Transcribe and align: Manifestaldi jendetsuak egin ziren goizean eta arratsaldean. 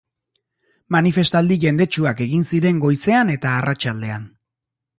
Manifestaldi 0.95 1.57
jendetsuak 1.65 2.25
egin 2.27 2.45
ziren 2.53 2.79
goizean 2.87 3.33
eta 3.35 3.55
arratsaldean. 3.61 4.27